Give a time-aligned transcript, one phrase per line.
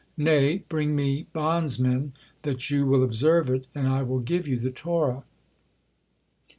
[0.17, 4.71] Nay, bring Me bondsmen, that you will observe it, and I will give you the
[4.71, 5.23] Torah."